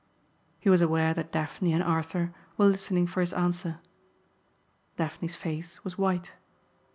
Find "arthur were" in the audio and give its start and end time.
1.83-2.65